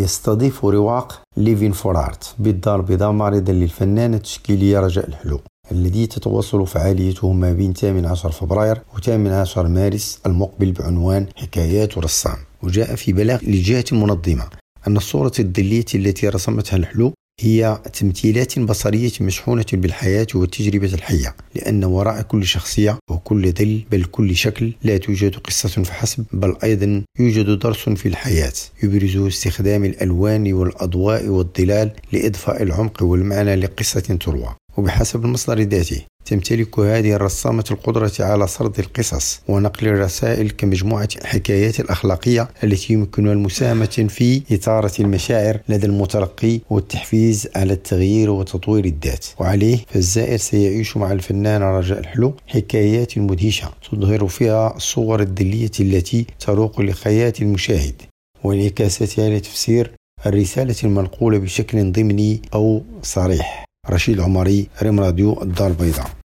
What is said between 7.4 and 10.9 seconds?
بين 18 فبراير و 18 مارس المقبل